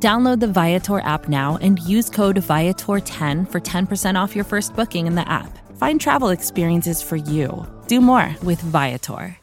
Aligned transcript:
Download 0.00 0.38
the 0.38 0.46
Viator 0.46 1.00
app 1.00 1.28
now 1.28 1.58
and 1.60 1.80
use 1.80 2.08
code 2.08 2.36
Viator10 2.36 3.50
for 3.50 3.60
10% 3.60 4.14
off 4.14 4.36
your 4.36 4.44
first 4.44 4.76
booking 4.76 5.08
in 5.08 5.16
the 5.16 5.28
app. 5.28 5.58
Find 5.76 6.00
travel 6.00 6.28
experiences 6.28 7.02
for 7.02 7.16
you. 7.16 7.66
Do 7.88 8.00
more 8.00 8.36
with 8.44 8.60
Viator. 8.60 9.36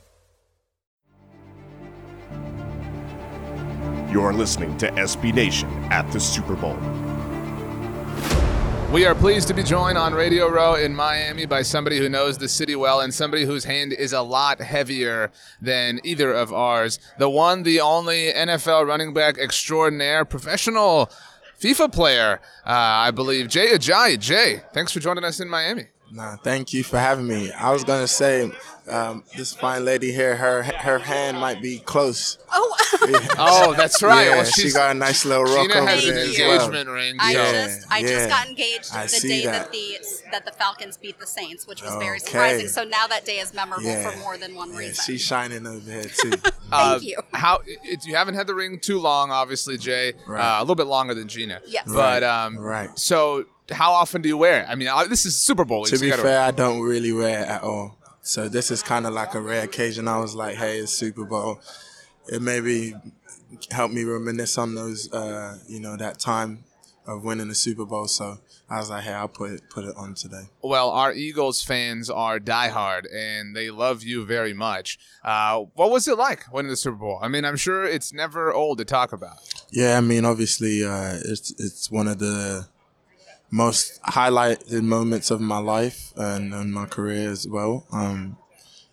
You're 4.10 4.32
listening 4.32 4.78
to 4.78 4.90
SB 4.92 5.34
Nation 5.34 5.70
at 5.92 6.10
the 6.14 6.22
Super 6.22 6.56
Bowl. 6.56 6.78
We 8.92 9.06
are 9.06 9.16
pleased 9.16 9.50
to 9.50 9.54
be 9.54 9.64
joined 9.64 9.98
on 9.98 10.14
Radio 10.14 10.48
Row 10.48 10.76
in 10.76 10.96
Miami 10.96 11.46
by 11.46 11.64
somebody 11.64 11.98
who 11.98 12.08
knows 12.08 12.38
the 12.38 12.48
city 12.48 12.76
well 12.78 13.02
and 13.02 13.14
somebody 13.14 13.44
whose 13.44 13.66
hand 13.66 13.92
is 13.92 14.14
a 14.14 14.22
lot 14.22 14.62
heavier 14.62 15.32
than 15.62 16.00
either 16.04 16.32
of 16.32 16.54
ours. 16.54 17.00
The 17.18 17.30
one, 17.30 17.64
the 17.64 17.82
only 17.82 18.32
NFL 18.32 18.88
running 18.88 19.14
back 19.14 19.38
extraordinaire, 19.38 20.24
professional 20.24 21.12
FIFA 21.60 21.92
player, 21.92 22.40
uh, 22.66 22.70
I 22.70 23.12
believe, 23.12 23.50
Jay 23.50 23.68
Ajayi. 23.68 24.18
Jay, 24.18 24.62
thanks 24.74 24.94
for 24.94 25.02
joining 25.02 25.26
us 25.26 25.42
in 25.42 25.50
Miami. 25.50 25.88
Nah, 26.16 26.38
thank 26.38 26.72
you 26.72 26.82
for 26.86 26.98
having 26.98 27.28
me. 27.28 27.52
I 27.52 27.74
was 27.74 27.84
gonna 27.84 28.08
say, 28.08 28.50
um, 28.88 29.24
this 29.36 29.52
fine 29.54 29.84
lady 29.84 30.14
here, 30.14 30.38
her 30.38 30.64
her 30.64 30.98
hand 31.00 31.38
might 31.40 31.62
be 31.62 31.80
close. 31.80 32.38
Oh, 32.54 32.72
Oh, 33.38 33.74
that's 33.76 34.02
right. 34.02 34.24
Yeah, 34.28 34.36
Well, 34.38 34.46
she 34.46 34.72
got 34.72 34.92
a 34.92 34.94
nice 34.94 35.26
little 35.26 35.44
rock 35.44 35.68
Gina 35.68 35.82
over 35.82 35.90
has 35.90 36.06
an 36.08 36.16
there 36.16 36.24
as 36.24 36.38
well. 36.40 36.52
engagement 36.54 36.90
ring. 36.90 37.16
I 37.20 37.34
Yeah, 37.34 37.52
just 37.52 37.92
I 37.92 37.98
yeah. 38.00 38.08
just 38.08 38.30
got 38.30 38.48
engaged 38.48 38.90
I 38.94 39.06
the 39.08 39.20
day 39.20 39.46
that. 39.46 39.52
that. 39.64 39.72
the 39.74 39.98
that 40.32 40.46
the 40.46 40.52
Falcons 40.54 40.96
beat 40.96 41.20
the 41.20 41.28
Saints, 41.28 41.68
which 41.68 41.82
was 41.82 41.94
very 41.96 42.20
surprising. 42.20 42.70
So 42.70 42.86
now 42.86 43.08
that 43.08 43.26
day 43.26 43.40
is 43.40 43.54
memorable 43.54 43.84
Yeah. 43.84 44.10
for 44.10 44.18
more 44.20 44.38
than 44.38 44.56
one 44.56 44.72
Yeah, 44.72 44.80
reason. 44.80 45.04
she's 45.06 45.22
shining 45.22 45.68
over 45.68 45.92
here 45.92 46.04
too. 46.06 46.30
Thank 46.38 46.54
Uh, 46.72 47.00
you. 47.02 47.18
How 47.34 47.60
it, 47.66 48.06
you 48.06 48.16
haven't 48.16 48.36
had 48.36 48.48
the 48.48 48.56
ring 48.56 48.80
too 48.80 49.00
long, 49.00 49.32
obviously, 49.32 49.78
Jay. 49.78 50.14
Right. 50.26 50.40
Uh, 50.40 50.60
a 50.60 50.64
little 50.64 50.76
bit 50.76 50.88
longer 50.88 51.14
than 51.14 51.28
Gina. 51.28 51.60
Yes. 51.68 51.84
But 51.92 52.24
um, 52.24 52.58
right. 52.58 52.98
So 52.98 53.46
how 53.72 53.92
often 53.94 54.22
do 54.22 54.30
you 54.30 54.38
wear 54.38 54.62
it? 54.62 54.66
I 54.70 54.76
mean, 54.76 54.88
uh, 54.88 55.06
this 55.06 55.26
is 55.26 55.42
Super 55.42 55.66
Bowl. 55.66 55.86
to 55.86 55.98
be 55.98 56.12
fair, 56.12 56.42
I 56.42 56.52
don't 56.52 56.82
really 56.82 57.12
wear 57.12 57.42
it 57.42 57.48
at 57.48 57.64
all. 57.64 57.98
So 58.22 58.50
this 58.50 58.72
is 58.72 58.82
kind 58.82 59.06
of 59.06 59.14
like 59.14 59.36
a 59.36 59.42
rare 59.42 59.64
occasion. 59.64 60.08
I 60.08 60.20
was 60.20 60.36
like, 60.36 60.56
hey, 60.56 60.80
it's 60.80 60.92
Super 60.92 61.26
Bowl. 61.26 61.60
It 62.28 62.42
maybe 62.42 62.96
helped 63.72 63.94
me 63.94 64.04
reminisce 64.04 64.58
on 64.58 64.76
those, 64.76 65.12
uh, 65.14 65.60
you 65.68 65.80
know, 65.80 65.96
that 65.98 66.20
time 66.20 66.64
of 67.08 67.24
winning 67.24 67.48
the 67.48 67.56
Super 67.56 67.86
Bowl. 67.86 68.08
So 68.08 68.40
I 68.70 68.80
was 68.80 68.90
like, 68.90 69.04
hey, 69.04 69.14
I'll 69.14 69.28
put 69.28 69.52
it 69.52 69.70
put 69.70 69.86
it 69.86 69.96
on 69.96 70.16
today. 70.16 70.50
Well, 70.64 70.90
our 70.90 71.14
Eagles 71.14 71.62
fans 71.62 72.10
are 72.10 72.40
diehard, 72.40 73.06
and 73.14 73.56
they 73.56 73.70
love 73.70 74.04
you 74.04 74.26
very 74.26 74.54
much. 74.54 74.98
Uh, 75.24 75.66
what 75.76 75.92
was 75.92 76.08
it 76.08 76.18
like 76.18 76.52
winning 76.52 76.72
the 76.72 76.78
Super 76.78 76.98
Bowl? 76.98 77.20
I 77.22 77.28
mean, 77.28 77.46
I'm 77.46 77.58
sure 77.58 77.86
it's 77.86 78.12
never 78.12 78.52
old 78.52 78.80
to 78.80 78.86
talk 78.86 79.14
about. 79.14 79.38
Yeah, 79.72 79.98
I 79.98 80.02
mean, 80.02 80.26
obviously, 80.26 80.84
uh, 80.84 81.20
it's 81.24 81.54
it's 81.60 81.92
one 81.92 82.08
of 82.08 82.18
the 82.18 82.68
most 83.56 84.02
highlighted 84.04 84.82
moments 84.82 85.32
of 85.32 85.40
my 85.40 85.58
life 85.58 86.12
and, 86.18 86.54
and 86.54 86.74
my 86.74 86.86
career 86.86 87.32
as 87.32 87.48
well. 87.48 87.86
Um, 87.92 88.38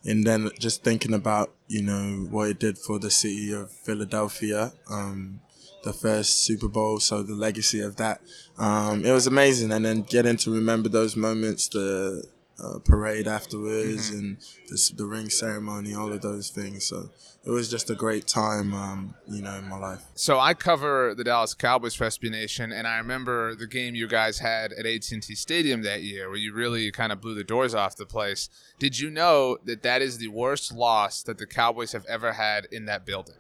and 0.05 0.25
then 0.25 0.51
just 0.59 0.85
thinking 0.85 1.15
about 1.15 1.53
you 1.67 1.83
know 1.83 2.27
what 2.31 2.51
it 2.51 2.61
did 2.61 2.79
for 2.79 2.99
the 2.99 3.11
city 3.11 3.53
of 3.53 3.73
Philadelphia, 3.73 4.73
um, 4.89 5.41
the 5.83 5.93
first 5.93 6.45
Super 6.45 6.69
Bowl, 6.69 7.01
so 7.01 7.23
the 7.23 7.35
legacy 7.35 7.81
of 7.81 7.97
that, 7.97 8.21
um, 8.57 9.05
it 9.05 9.11
was 9.11 9.27
amazing. 9.27 9.73
And 9.73 9.85
then 9.85 10.03
getting 10.03 10.37
to 10.39 10.53
remember 10.53 10.89
those 10.89 11.17
moments, 11.17 11.69
the 11.69 12.25
uh, 12.63 12.79
parade 12.79 13.27
afterwards, 13.29 14.11
and 14.11 14.37
the, 14.69 14.93
the 14.97 15.05
ring 15.07 15.31
ceremony, 15.31 15.95
all 15.95 16.13
of 16.13 16.23
those 16.23 16.51
things. 16.51 16.85
So 16.87 17.11
it 17.45 17.51
was 17.51 17.69
just 17.69 17.91
a 17.91 17.95
great 17.95 18.27
time, 18.27 18.73
um, 18.75 19.15
you 19.29 19.43
know, 19.43 19.55
in 19.55 19.69
my 19.69 19.77
life. 19.79 20.03
So 20.15 20.39
I 20.39 20.55
cover 20.55 21.15
the 21.15 21.25
Dallas 21.25 21.55
Cowboys 21.55 21.95
for 21.95 22.07
SB 22.07 22.31
Nation, 22.31 22.71
and 22.73 22.87
I 22.87 22.99
remember 22.99 23.55
the 23.55 23.67
game 23.67 23.95
you 23.95 24.07
guys 24.07 24.39
had 24.39 24.73
at 24.73 24.87
AT&T 24.87 25.35
Stadium 25.35 25.83
that 25.83 26.03
year, 26.03 26.29
where 26.29 26.39
you 26.39 26.53
really 26.53 26.91
kind 26.93 27.11
of 27.13 27.21
blew 27.21 27.35
the 27.35 27.45
doors 27.45 27.75
off 27.75 27.97
the 27.97 28.07
place. 28.07 28.49
Did 28.79 28.99
you 28.99 29.11
know 29.11 29.59
that 29.65 29.83
that 29.83 30.03
is 30.03 30.19
the 30.19 30.29
worst 30.29 30.73
loss 30.73 31.23
that 31.25 31.39
the 31.39 31.47
Cowboys 31.47 31.93
have 31.93 32.05
ever 32.07 32.35
had 32.35 32.67
in 32.71 32.85
that 32.87 33.05
building? 33.05 33.35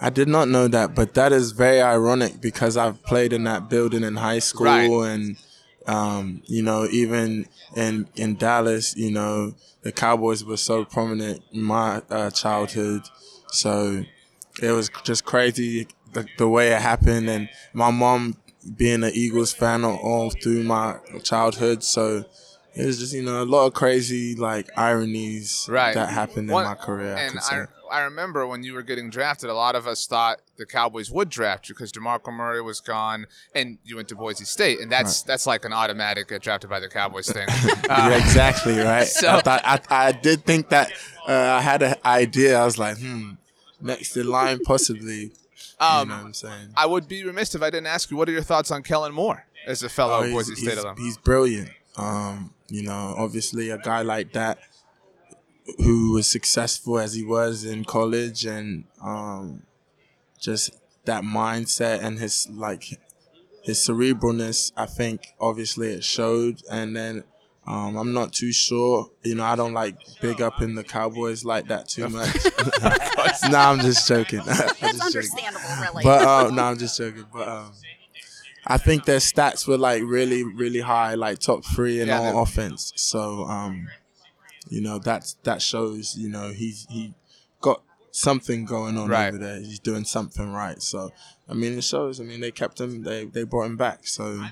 I 0.00 0.10
did 0.10 0.28
not 0.28 0.48
know 0.48 0.68
that, 0.68 0.94
but 0.94 1.14
that 1.14 1.32
is 1.32 1.52
very 1.52 1.80
ironic 1.80 2.40
because 2.40 2.76
I've 2.76 3.02
played 3.02 3.32
in 3.32 3.44
that 3.44 3.68
building 3.68 4.02
in 4.04 4.16
high 4.16 4.38
school 4.38 4.66
Right. 4.66 5.10
and 5.10 5.36
um, 5.86 6.42
you 6.46 6.62
know, 6.62 6.86
even 6.90 7.46
in 7.76 8.08
in 8.16 8.36
Dallas, 8.36 8.96
you 8.96 9.10
know, 9.10 9.54
the 9.82 9.92
Cowboys 9.92 10.44
were 10.44 10.56
so 10.56 10.84
prominent 10.84 11.42
in 11.52 11.62
my 11.62 12.02
uh, 12.10 12.30
childhood. 12.30 13.02
So 13.48 14.04
it 14.62 14.70
was 14.70 14.90
just 15.04 15.24
crazy 15.24 15.86
the, 16.12 16.26
the 16.38 16.48
way 16.48 16.72
it 16.72 16.80
happened 16.80 17.28
and 17.28 17.48
my 17.72 17.90
mom 17.90 18.36
being 18.76 19.04
an 19.04 19.10
Eagles 19.14 19.52
fan 19.52 19.84
all, 19.84 20.30
through 20.30 20.62
my 20.64 20.96
childhood. 21.22 21.82
So 21.84 22.24
it 22.74 22.86
was 22.86 22.98
just, 22.98 23.12
you 23.12 23.22
know, 23.22 23.42
a 23.42 23.44
lot 23.44 23.66
of 23.66 23.74
crazy 23.74 24.34
like 24.34 24.70
ironies 24.78 25.66
Right. 25.70 25.94
that 25.94 26.08
happened 26.10 26.48
One- 26.50 26.62
in 26.64 26.68
my 26.70 26.74
career. 26.74 27.14
I 27.16 27.20
And 27.20 27.32
could 27.32 27.42
say. 27.42 27.56
I 27.56 27.66
remember 28.02 28.46
when 28.46 28.62
you 28.62 28.72
were 28.74 28.82
getting 28.82 29.10
drafted, 29.10 29.50
a 29.50 29.54
lot 29.54 29.74
of 29.74 29.86
us 29.86 30.06
thought 30.06 30.40
the 30.56 30.66
Cowboys 30.66 31.10
would 31.10 31.28
draft 31.28 31.68
you 31.68 31.74
because 31.74 31.92
DeMarco 31.92 32.32
Murray 32.32 32.60
was 32.62 32.80
gone, 32.80 33.26
and 33.54 33.78
you 33.84 33.96
went 33.96 34.08
to 34.08 34.14
Boise 34.16 34.44
State, 34.44 34.80
and 34.80 34.90
that's 34.90 35.22
that's 35.22 35.46
like 35.46 35.64
an 35.64 35.72
automatic 35.72 36.28
get 36.28 36.42
drafted 36.42 36.70
by 36.70 36.80
the 36.80 36.88
Cowboys 36.88 37.28
thing. 37.30 37.46
Uh, 37.90 38.18
exactly 38.18 38.78
right. 38.78 39.06
so- 39.06 39.28
I 39.28 39.40
thought 39.40 39.62
I, 39.64 39.80
I 40.08 40.12
did 40.12 40.44
think 40.44 40.70
that 40.70 40.90
uh, 41.28 41.32
I 41.32 41.60
had 41.60 41.82
an 41.82 41.94
idea. 42.04 42.58
I 42.58 42.64
was 42.64 42.78
like, 42.78 42.98
hmm, 42.98 43.32
next 43.80 44.16
in 44.16 44.26
line 44.28 44.60
possibly. 44.60 45.32
Um, 45.80 46.08
you 46.08 46.14
know 46.14 46.20
what 46.20 46.26
I'm 46.26 46.34
saying? 46.34 46.68
I 46.76 46.86
would 46.86 47.08
be 47.08 47.24
remiss 47.24 47.54
if 47.54 47.62
I 47.62 47.68
didn't 47.70 47.88
ask 47.88 48.10
you 48.10 48.16
what 48.16 48.28
are 48.28 48.32
your 48.32 48.42
thoughts 48.42 48.70
on 48.70 48.82
Kellen 48.82 49.12
Moore 49.12 49.44
as 49.66 49.82
a 49.82 49.88
fellow 49.88 50.22
Oh, 50.24 50.30
Boise 50.30 50.54
State 50.54 50.70
he's, 50.74 50.78
alum. 50.82 50.96
he's 50.96 51.16
brilliant. 51.18 51.70
Um, 51.96 52.54
you 52.68 52.82
know, 52.84 53.14
obviously 53.18 53.70
a 53.70 53.78
guy 53.78 54.02
like 54.02 54.32
that 54.32 54.58
who 55.78 56.12
was 56.12 56.26
successful 56.26 56.98
as 56.98 57.14
he 57.14 57.24
was 57.24 57.64
in 57.64 57.84
college 57.84 58.44
and 58.44 58.84
um, 59.02 59.62
just 60.38 60.70
that 61.04 61.22
mindset 61.24 62.02
and 62.02 62.18
his 62.18 62.48
like 62.50 62.84
his 63.62 63.78
cerebralness, 63.78 64.72
I 64.76 64.86
think 64.86 65.28
obviously 65.40 65.94
it 65.94 66.04
showed. 66.04 66.62
And 66.70 66.94
then 66.94 67.24
um, 67.66 67.96
I'm 67.96 68.12
not 68.12 68.32
too 68.34 68.52
sure. 68.52 69.10
You 69.22 69.36
know, 69.36 69.44
I 69.44 69.56
don't 69.56 69.72
like 69.72 69.96
big 70.20 70.42
up 70.42 70.60
in 70.60 70.74
the 70.74 70.84
Cowboys 70.84 71.44
like 71.46 71.68
that 71.68 71.88
too 71.88 72.08
much. 72.10 72.34
no, 73.50 73.58
I'm 73.58 73.80
just 73.80 74.06
joking. 74.06 74.40
I'm 74.40 74.46
That's 74.46 74.78
just 74.80 74.82
joking. 74.82 75.00
understandable, 75.00 75.82
really. 75.82 76.04
But 76.04 76.22
um, 76.22 76.54
no, 76.54 76.64
I'm 76.64 76.78
just 76.78 76.98
joking. 76.98 77.24
But 77.32 77.48
um, 77.48 77.72
I 78.66 78.76
think 78.76 79.06
their 79.06 79.18
stats 79.18 79.66
were 79.66 79.78
like 79.78 80.02
really, 80.02 80.42
really 80.42 80.80
high, 80.80 81.14
like 81.14 81.38
top 81.38 81.64
three 81.64 82.00
in 82.00 82.08
Yeah, 82.08 82.18
all 82.20 82.42
offense. 82.42 82.92
So 82.96 83.44
um, 83.44 83.88
you 84.68 84.80
know 84.80 84.98
that's 84.98 85.34
that 85.44 85.60
shows 85.62 86.16
you 86.16 86.28
know 86.28 86.48
he's 86.50 86.86
he 86.90 87.14
got 87.60 87.82
something 88.10 88.64
going 88.64 88.96
on 88.98 89.08
Right. 89.08 89.28
over 89.28 89.38
there. 89.38 89.56
He's 89.58 89.78
doing 89.78 90.04
something 90.04 90.52
right. 90.52 90.80
So 90.82 91.10
I 91.48 91.54
mean, 91.54 91.76
it 91.78 91.84
shows. 91.84 92.20
I 92.20 92.24
mean, 92.24 92.40
they 92.40 92.50
kept 92.50 92.80
him. 92.80 93.02
They 93.02 93.24
they 93.26 93.42
brought 93.44 93.66
him 93.66 93.76
back. 93.76 94.06
So 94.06 94.44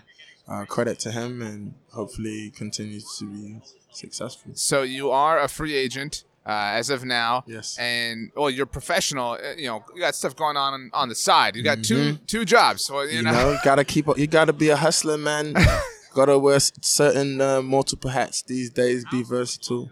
uh, 0.49 0.65
credit 0.67 0.99
to 1.01 1.11
him, 1.13 1.41
and 1.43 1.75
hopefully 1.93 2.31
he 2.31 2.51
continues 2.51 3.17
to 3.19 3.27
be 3.27 3.61
successful. 3.93 4.53
so 4.55 4.83
you 4.83 5.11
are 5.11 5.39
a 5.41 5.49
free 5.49 5.75
agent 5.75 6.25
uh, 6.47 6.51
as 6.75 6.91
of 6.91 7.05
now. 7.05 7.45
Yes. 7.47 7.77
And 7.79 8.31
well, 8.37 8.51
you're 8.51 8.67
professional. 8.67 9.33
uh, 9.33 9.55
You 9.57 9.69
know, 9.69 9.85
you 9.95 10.01
got 10.01 10.15
stuff 10.15 10.35
going 10.35 10.57
on 10.57 10.91
on 10.93 11.09
the 11.09 11.15
side. 11.15 11.57
You 11.57 11.63
got 11.63 11.83
two 11.85 12.17
two 12.27 12.45
jobs. 12.45 12.85
So 12.85 13.01
you, 13.03 13.09
Mm-hmm. 13.09 13.17
You 13.17 13.23
know. 13.23 13.33
know, 13.53 13.59
gotta 13.65 13.85
keep. 13.85 14.09
up. 14.09 14.19
You 14.19 14.27
gotta 14.27 14.53
be 14.53 14.69
a 14.71 14.77
hustler, 14.77 15.17
man. 15.19 15.55
gotta 16.15 16.39
wear 16.39 16.59
certain 16.61 17.41
uh, 17.41 17.63
multiple 17.63 18.11
hats 18.11 18.43
these 18.43 18.69
days. 18.71 19.05
Be 19.11 19.23
versatile. 19.23 19.91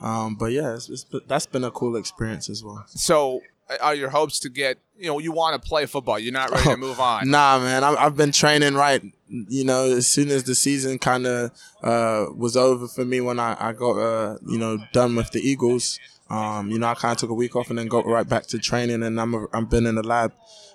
Um, 0.00 0.34
but 0.34 0.46
yeah, 0.52 0.74
it's, 0.74 0.88
it's, 0.88 1.04
that's 1.26 1.46
been 1.46 1.64
a 1.64 1.70
cool 1.70 1.96
experience 1.96 2.48
as 2.48 2.64
well. 2.64 2.84
So 2.88 3.42
are 3.80 3.94
your 3.94 4.10
hopes 4.10 4.40
to 4.40 4.48
get? 4.48 4.78
You 4.98 5.06
know, 5.06 5.18
you 5.18 5.32
want 5.32 5.60
to 5.60 5.68
play 5.68 5.86
football. 5.86 6.18
You're 6.18 6.32
not 6.32 6.50
ready 6.50 6.70
to 6.70 6.76
move 6.88 7.00
on. 7.00 7.30
Nah, 7.30 7.58
man, 7.58 7.84
I, 7.84 7.94
I've 7.94 8.16
been 8.16 8.32
training 8.32 8.74
right. 8.74 9.02
You 9.28 9.64
know, 9.64 9.84
as 9.84 10.08
soon 10.08 10.30
as 10.30 10.44
the 10.44 10.54
season 10.54 10.98
kind 10.98 11.26
of 11.26 11.50
uh, 11.82 12.26
was 12.34 12.56
over 12.56 12.88
for 12.88 13.04
me 13.04 13.20
when 13.20 13.38
I, 13.38 13.56
I 13.60 13.72
got 13.72 13.92
uh, 13.98 14.38
you 14.46 14.58
know 14.58 14.78
done 14.92 15.14
with 15.16 15.30
the 15.30 15.40
Eagles, 15.40 15.98
Um, 16.30 16.70
you 16.70 16.78
know, 16.78 16.86
I 16.86 16.94
kind 16.94 17.12
of 17.12 17.18
took 17.18 17.30
a 17.30 17.34
week 17.34 17.56
off 17.56 17.70
and 17.70 17.78
then 17.78 17.88
got 17.88 18.06
right 18.06 18.28
back 18.28 18.46
to 18.48 18.58
training, 18.58 19.02
and 19.02 19.20
I'm 19.20 19.34
a, 19.34 19.46
I've 19.52 19.68
been 19.68 19.84
in 19.86 19.96
the 19.96 20.02
lab, 20.02 20.32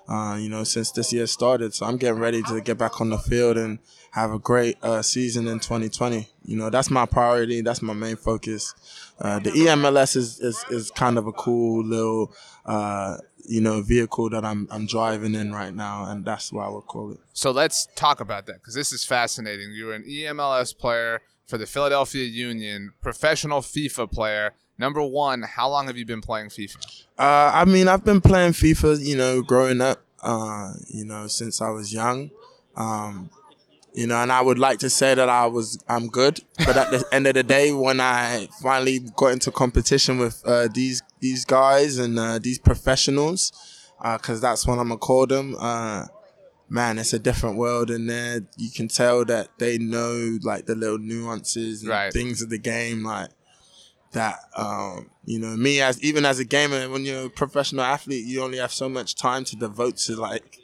uh, 0.08 0.38
you 0.40 0.50
know, 0.50 0.64
since 0.66 0.92
this 0.92 1.14
year 1.14 1.28
started. 1.28 1.74
So 1.74 1.86
I'm 1.86 1.98
getting 1.98 2.20
ready 2.20 2.42
to 2.44 2.62
get 2.62 2.78
back 2.78 3.00
on 3.00 3.10
the 3.10 3.18
field 3.18 3.58
and 3.58 3.80
have 4.16 4.32
a 4.32 4.40
great 4.40 4.78
uh, 4.82 5.02
season 5.02 5.46
in 5.46 5.60
2020. 5.60 6.30
You 6.46 6.56
know, 6.56 6.70
that's 6.70 6.90
my 6.90 7.06
priority. 7.06 7.60
That's 7.60 7.82
my 7.82 7.94
main 7.94 8.16
focus. 8.16 8.74
Uh, 9.20 9.40
the 9.40 9.52
EMLS 9.52 10.16
is, 10.16 10.40
is 10.40 10.64
is 10.70 10.90
kind 10.90 11.18
of 11.18 11.28
a 11.28 11.34
cool 11.34 11.84
little, 11.84 12.34
uh, 12.66 13.18
you 13.46 13.60
know, 13.60 13.82
vehicle 13.82 14.30
that 14.30 14.46
I'm 14.46 14.70
I'm 14.72 14.86
driving 14.86 15.36
in 15.36 15.52
right 15.52 15.76
now, 15.76 16.06
and 16.06 16.24
that's 16.24 16.54
what 16.54 16.66
I 16.66 16.70
would 16.70 16.88
call 16.88 17.12
it. 17.12 17.20
So 17.34 17.52
let's 17.52 17.90
talk 17.96 18.22
about 18.22 18.46
that 18.46 18.56
because 18.62 18.74
this 18.74 18.94
is 18.94 19.04
fascinating. 19.04 19.74
You're 19.74 19.94
an 19.94 20.04
EMLS 20.04 20.78
player 20.78 21.22
for 21.46 21.58
the 21.58 21.66
Philadelphia 21.66 22.24
Union, 22.24 22.94
professional 23.02 23.60
FIFA 23.60 24.10
player. 24.10 24.54
Number 24.78 25.02
one, 25.02 25.42
how 25.42 25.70
long 25.70 25.88
have 25.88 25.98
you 25.98 26.06
been 26.06 26.22
playing 26.22 26.48
FIFA? 26.48 27.04
Uh, 27.20 27.52
I 27.54 27.66
mean, 27.66 27.90
I've 27.90 28.06
been 28.06 28.22
playing 28.22 28.54
FIFA, 28.54 29.06
you 29.06 29.18
know, 29.18 29.42
growing 29.42 29.82
up, 29.82 30.02
uh, 30.22 30.72
you 30.88 31.04
know, 31.04 31.28
since 31.28 31.62
I 31.62 31.70
was 31.70 31.94
young. 31.94 32.32
Um, 32.78 33.30
you 33.96 34.06
know, 34.08 34.18
and 34.22 34.32
I 34.32 34.42
would 34.42 34.60
like 34.60 34.80
to 34.80 34.90
say 34.90 35.16
that 35.16 35.30
I 35.30 35.46
was, 35.48 35.82
I'm 35.88 36.08
good, 36.10 36.42
but 36.66 36.76
at 36.78 36.90
the 36.92 37.06
end 37.14 37.28
of 37.28 37.34
the 37.34 37.44
day, 37.44 37.72
when 37.72 38.00
I 38.02 38.48
finally 38.62 39.00
got 39.16 39.28
into 39.28 39.52
competition 39.52 40.18
with 40.20 40.42
uh, 40.46 40.68
these 40.74 41.02
these 41.20 41.46
guys 41.46 41.98
and 41.98 42.20
uh, 42.20 42.38
these 42.40 42.60
professionals, 42.60 43.52
because 44.04 44.42
that's 44.42 44.68
what 44.68 44.80
I'm 44.80 44.90
gonna 44.90 44.98
call 44.98 45.26
them. 45.28 45.56
Uh, 45.58 46.06
man, 46.68 47.00
it's 47.00 47.14
a 47.14 47.20
different 47.20 47.58
world 47.58 47.90
in 47.90 48.08
there. 48.08 48.42
You 48.58 48.70
can 48.70 48.88
tell 48.90 49.24
that 49.26 49.48
they 49.60 49.78
know 49.78 50.38
like 50.44 50.66
the 50.66 50.76
little 50.76 50.98
nuances 51.00 51.82
and 51.82 51.90
Right. 51.90 52.12
things 52.14 52.42
of 52.42 52.50
the 52.50 52.58
game, 52.60 53.04
like 53.04 53.30
that. 54.12 54.40
Um, 54.56 55.10
you 55.26 55.40
know, 55.40 55.56
me 55.56 55.82
as 55.82 56.02
even 56.04 56.26
as 56.26 56.40
a 56.40 56.46
gamer, 56.46 56.90
when 56.90 57.06
you're 57.06 57.28
a 57.28 57.30
professional 57.30 57.84
athlete, 57.86 58.26
you 58.26 58.42
only 58.44 58.58
have 58.58 58.74
so 58.74 58.90
much 58.90 59.16
time 59.16 59.44
to 59.46 59.56
devote 59.56 59.98
to 59.98 60.16
like 60.16 60.60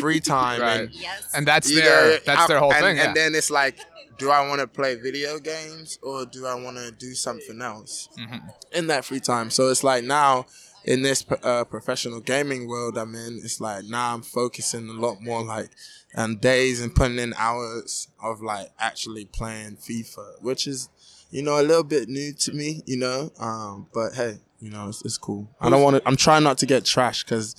free 0.00 0.20
time. 0.20 0.60
Right. 0.60 0.80
and, 0.80 0.90
Yes. 0.92 1.30
And 1.34 1.46
that's 1.46 1.70
you 1.70 1.80
their 1.80 2.18
that's 2.20 2.42
I- 2.42 2.46
their 2.46 2.58
whole 2.58 2.72
and, 2.72 2.84
thing. 2.84 2.96
yeah. 2.96 3.06
And 3.08 3.16
then 3.16 3.34
it's 3.34 3.50
like, 3.50 3.78
do 4.18 4.30
I 4.30 4.46
want 4.48 4.60
to 4.60 4.66
play 4.66 4.94
video 4.94 5.38
games 5.38 5.98
or 6.02 6.24
do 6.26 6.46
I 6.46 6.54
want 6.54 6.76
to 6.78 6.90
do 6.90 7.14
something 7.14 7.60
else 7.60 8.08
Mm-hmm. 8.18 8.48
in 8.72 8.86
that 8.88 9.04
free 9.04 9.20
time? 9.20 9.50
So 9.50 9.68
it's 9.68 9.84
like 9.84 10.04
now 10.04 10.46
in 10.84 11.02
this 11.02 11.24
uh, 11.42 11.64
professional 11.64 12.20
gaming 12.20 12.68
world 12.68 12.96
I'm 12.96 13.14
in, 13.14 13.40
it's 13.42 13.60
like 13.60 13.84
now 13.84 14.14
I'm 14.14 14.22
focusing 14.22 14.88
a 14.88 14.92
lot 14.92 15.20
more 15.20 15.42
like 15.44 15.68
on 16.16 16.36
days 16.36 16.80
and 16.80 16.94
putting 16.94 17.18
in 17.18 17.34
hours 17.36 18.08
of 18.22 18.40
like 18.40 18.70
actually 18.78 19.24
playing 19.26 19.76
FIFA, 19.76 20.40
which 20.40 20.66
is 20.66 20.88
you 21.30 21.42
know 21.42 21.60
a 21.60 21.64
little 21.64 21.82
bit 21.84 22.08
new 22.08 22.32
to 22.32 22.52
me, 22.52 22.82
you 22.86 22.96
know. 22.96 23.30
Um, 23.38 23.88
but 23.92 24.14
hey, 24.14 24.38
you 24.60 24.70
know 24.70 24.88
it's, 24.88 25.04
it's 25.04 25.18
cool. 25.18 25.48
I 25.60 25.68
don't 25.68 25.82
want 25.82 25.96
to. 25.96 26.02
I'm 26.08 26.16
trying 26.16 26.44
not 26.44 26.56
to 26.58 26.66
get 26.66 26.84
trash 26.86 27.24
because 27.24 27.54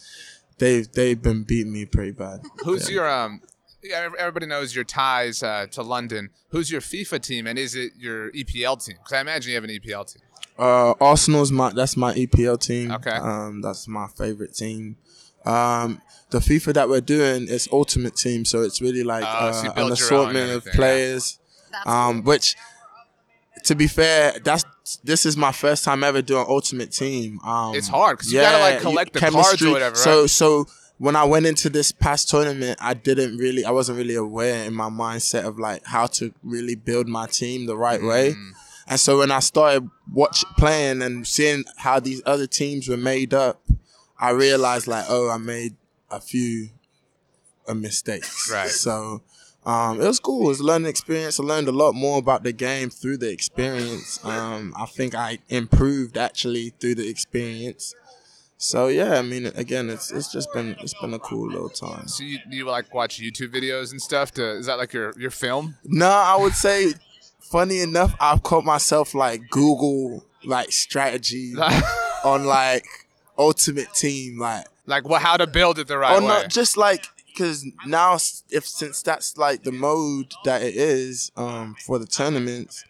they've 0.57 0.92
they've 0.92 1.21
been 1.21 1.44
beating 1.44 1.74
me 1.74 1.86
pretty 1.86 2.12
bad. 2.12 2.42
Who's 2.63 2.89
your 2.89 3.09
um? 3.09 3.42
Yeah, 3.83 4.09
everybody 4.18 4.48
knows 4.48 4.75
your 4.75 4.83
ties 4.83 5.44
uh, 5.44 5.68
to 5.71 5.81
London. 5.81 6.30
Who's 6.50 6.71
your 6.71 6.81
FIFA 6.81 7.21
team, 7.21 7.48
and 7.48 7.57
is 7.59 7.75
it 7.75 7.94
your 7.98 8.31
EPL 8.31 8.83
team? 8.83 8.98
Because 8.98 9.13
I 9.13 9.21
imagine 9.21 9.50
you 9.50 9.56
have 9.56 9.63
an 9.63 9.69
EPL 9.69 10.12
team. 10.12 10.21
Uh, 10.57 10.94
Arsenal's 11.00 11.51
my 11.51 11.71
that's 11.71 11.95
my 11.95 12.13
EPL 12.15 12.59
team. 12.59 12.92
Okay. 12.92 13.12
Um, 13.12 13.62
that's 13.62 13.88
my 13.88 14.07
favorite 14.07 14.56
team. 14.56 14.98
Um, 15.45 16.01
the 16.30 16.39
FIFA 16.39 16.74
that 16.74 16.89
we're 16.89 17.00
doing 17.00 17.48
is 17.48 17.69
Ultimate 17.71 18.15
Team, 18.15 18.44
so 18.44 18.63
it's 18.63 18.81
really 18.81 19.03
like 19.03 19.24
Oh, 19.25 19.51
so 19.53 19.63
you 19.63 19.69
uh, 19.69 19.74
build 19.74 19.92
an 19.92 19.98
your 19.98 20.13
own 20.13 20.19
assortment 20.19 20.38
of 20.50 20.57
everything, 20.57 20.71
yeah. 20.74 20.75
players. 20.75 21.39
That's 21.71 21.88
Um, 21.88 22.24
which, 22.24 22.56
to 23.68 23.75
be 23.75 23.88
fair, 23.88 24.34
that's 24.44 24.64
this 25.04 25.25
is 25.25 25.38
my 25.38 25.52
first 25.52 25.84
time 25.84 26.04
ever 26.04 26.22
doing 26.22 26.46
Ultimate 26.48 26.92
Team. 26.92 27.40
Um, 27.44 27.75
It's 27.75 27.88
hard 27.88 28.19
'cause 28.19 28.31
you 28.31 28.40
gotta, 28.40 28.60
like, 28.60 28.81
collect 28.81 29.14
the 29.14 29.19
cards 29.19 29.62
or 29.62 29.72
whatever, 29.72 29.96
So 29.96 30.22
right? 30.22 30.30
so 30.30 30.68
when 30.98 31.16
I 31.16 31.25
went 31.25 31.46
into 31.46 31.69
this 31.69 31.92
past 31.92 32.30
tournament, 32.30 32.80
I 32.81 32.94
didn't 32.94 33.38
really, 33.38 33.64
I 33.64 33.72
wasn't 33.72 33.98
really 33.98 34.16
aware 34.16 34.64
in 34.64 34.74
my 34.74 34.90
mindset 34.90 35.46
of 35.46 35.60
like 35.60 35.86
how 35.86 36.08
to 36.18 36.34
really 36.44 36.75
build 36.75 37.08
my 37.08 37.28
team 37.28 37.68
the 37.68 37.78
right 37.78 38.02
way. 38.02 38.31
Mm. 38.34 38.52
And 38.88 39.00
so 39.00 39.19
when 39.19 39.31
I 39.31 39.40
started 39.40 39.90
watch 40.12 40.44
playing 40.58 41.02
and 41.02 41.28
seeing 41.28 41.66
how 41.75 42.00
these 42.00 42.22
other 42.25 42.48
teams 42.48 42.88
were 42.88 42.98
made 42.98 43.34
up, 43.34 43.62
I 44.20 44.30
realized 44.31 44.88
like, 44.88 45.06
oh, 45.10 45.30
I 45.30 45.38
made 45.38 45.75
a 46.10 46.20
few 46.22 46.70
uh, 47.68 47.74
mistakes. 47.74 48.50
Right. 48.52 48.70
So 48.72 49.22
um, 49.68 50.00
it 50.00 50.08
was 50.08 50.22
cool. 50.22 50.46
It 50.46 50.48
was 50.48 50.60
a 50.62 50.64
learning 50.64 50.88
experience. 50.88 51.42
I 51.42 51.44
learned 51.44 51.68
a 51.68 51.74
lot 51.74 51.94
more 51.94 52.19
about 52.19 52.44
the 52.44 52.54
game 52.54 52.90
through 52.90 53.18
the 53.18 53.30
experience. 53.30 54.24
Um, 54.24 54.74
I 54.78 54.86
think 54.86 55.14
I 55.14 55.40
improved 55.50 56.18
actually 56.18 56.69
through 56.80 56.96
the 56.96 57.10
experience. 57.10 57.94
So 58.56 58.88
yeah, 58.88 59.19
I 59.19 59.24
mean, 59.24 59.48
again, 59.48 59.90
it's 59.90 60.10
it's 60.10 60.31
just 60.31 60.54
been 60.54 60.78
it's 60.80 60.94
been 61.02 61.14
a 61.14 61.19
cool 61.19 61.50
little 61.52 61.68
time. 61.68 62.08
So 62.08 62.24
you, 62.24 62.40
you 62.50 62.66
like 62.66 62.94
watch 62.94 63.19
YouTube 63.19 63.54
videos 63.54 63.92
and 63.92 64.02
stuff? 64.02 64.31
To 64.36 64.52
is 64.52 64.68
that 64.68 64.78
like 64.78 64.94
your 64.94 65.14
your 65.19 65.31
film? 65.31 65.75
No, 65.84 66.08
I 66.08 66.38
would 66.40 66.54
say, 66.54 66.94
funny 67.42 67.81
enough, 67.81 68.16
I've 68.22 68.44
caught 68.44 68.63
myself 68.63 69.13
like 69.13 69.50
Google 69.50 70.24
like 70.46 70.72
strategy 70.72 71.56
on 72.24 72.46
like 72.46 72.86
Ultimate 73.38 73.94
Team, 73.94 74.40
like 74.40 74.66
like 74.86 75.08
what? 75.10 75.22
How 75.22 75.36
to 75.36 75.46
build 75.46 75.78
it 75.78 75.88
the 75.88 75.98
right 75.98 76.13
or 76.13 76.22
way? 76.22 76.25
Oh, 76.25 76.28
not 76.28 76.50
just 76.50 76.78
like 76.78 77.06
because 77.38 77.66
now 77.86 78.16
if 78.50 78.66
since 78.66 79.01
that's 79.01 79.38
like 79.38 79.63
the 79.63 79.72
mode 79.72 80.34
that 80.45 80.62
it 80.63 80.75
is 80.75 81.31
um 81.38 81.75
for 81.86 82.00
the 82.00 82.07
tournaments. 82.07 82.84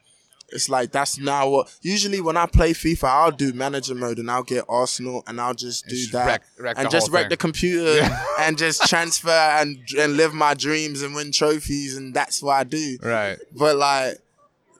It's 0.49 0.69
like 0.69 0.94
that's 0.94 1.19
now 1.19 1.49
what. 1.49 1.77
Usually, 1.81 2.21
when 2.21 2.38
I 2.38 2.45
play 2.45 2.71
FIFA, 2.71 3.03
I'll 3.03 3.31
do 3.31 3.51
manager 3.51 3.94
mode 3.94 4.17
and 4.17 4.31
I'll 4.31 4.44
get 4.44 4.63
Arsenal 4.69 5.21
and 5.27 5.41
I'll 5.41 5.53
just 5.53 5.85
do 5.88 5.95
just 5.97 6.13
that 6.13 6.25
wreck- 6.25 6.44
wreck 6.57 6.75
and 6.79 6.89
just 6.89 7.11
wreck 7.11 7.23
thing. 7.23 7.29
the 7.31 7.35
computer 7.38 8.09
and 8.39 8.57
just 8.57 8.88
transfer 8.88 9.29
and 9.29 9.77
and 9.99 10.15
live 10.15 10.33
my 10.33 10.53
dreams 10.53 11.01
and 11.01 11.13
win 11.13 11.33
trophies 11.33 11.97
and 11.97 12.13
that's 12.13 12.41
what 12.41 12.53
I 12.53 12.63
do. 12.63 12.97
right. 13.03 13.38
But 13.53 13.75
like 13.75 14.19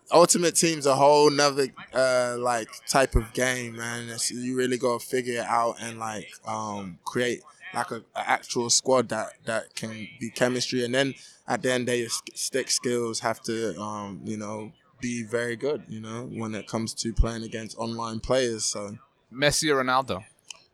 Ultimate 0.10 0.56
Team's 0.56 0.86
a 0.86 0.96
whole 0.96 1.30
nother 1.30 1.68
uh 1.94 2.38
like 2.40 2.70
type 2.88 3.16
of 3.18 3.34
game, 3.34 3.76
man. 3.76 4.08
It's, 4.08 4.32
you 4.32 4.56
really 4.56 4.78
gotta 4.78 5.04
figure 5.04 5.42
it 5.42 5.46
out 5.46 5.76
and 5.82 6.00
like 6.00 6.30
um 6.46 6.98
create 7.04 7.42
like 7.74 7.92
a, 7.92 7.98
a 8.16 8.30
actual 8.30 8.70
squad 8.70 9.10
that 9.10 9.34
that 9.46 9.76
can 9.76 10.08
be 10.20 10.30
chemistry 10.30 10.84
and 10.86 10.94
then 10.96 11.14
at 11.48 11.62
the 11.62 11.72
end 11.72 11.82
of 11.82 11.94
the 11.96 12.04
day 12.04 12.08
stick 12.34 12.70
skills 12.72 13.20
have 13.20 13.42
to 13.42 13.80
um 13.80 14.22
you 14.24 14.38
know 14.38 14.72
be 15.02 15.24
very 15.24 15.56
good 15.56 15.84
you 15.88 16.00
know 16.00 16.30
when 16.34 16.56
it 16.56 16.68
comes 16.68 16.94
to 16.94 17.14
playing 17.14 17.44
against 17.44 17.78
online 17.78 18.20
players 18.20 18.66
so 18.66 18.98
Messi 19.34 19.70
or 19.70 19.84
Ronaldo? 19.84 20.24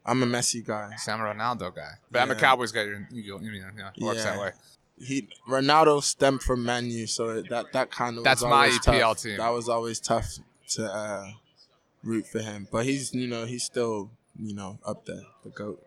i'm 0.05 0.21
a 0.23 0.25
Messi 0.25 0.63
guy 0.65 0.91
So 0.97 1.11
I'm 1.13 1.21
a 1.21 1.23
Ronaldo 1.33 1.75
guy, 1.75 1.91
but 2.11 2.21
I'm 2.21 2.31
a 2.31 2.35
Cowboys 2.35 2.71
guy. 2.71 2.83
You, 2.83 3.05
you, 3.11 3.39
you 3.41 3.51
yeah, 3.53 3.89
works 3.99 4.23
that 4.23 4.39
way. 4.39 4.51
he 4.99 5.27
Ronaldo 5.49 6.01
stemmed 6.03 6.41
from 6.43 6.63
Man 6.63 6.85
U, 6.85 7.07
so 7.07 7.41
that 7.41 7.73
that 7.73 7.89
kind 7.91 8.17
of 8.17 8.23
That's 8.23 8.41
was 8.41 8.49
my 8.49 8.67
EPL 8.69 8.99
tough. 8.99 9.21
team. 9.23 9.37
That 9.37 9.49
was 9.49 9.67
always 9.69 9.99
tough 9.99 10.27
to 10.75 10.85
uh, 10.85 11.25
root 12.03 12.27
for 12.27 12.39
him, 12.39 12.67
but 12.71 12.85
he's 12.85 13.13
you 13.13 13.27
know 13.27 13.45
he's 13.45 13.63
still 13.63 14.11
you 14.39 14.53
know 14.53 14.79
up 14.85 15.05
there, 15.05 15.21
the 15.43 15.49
goat. 15.49 15.81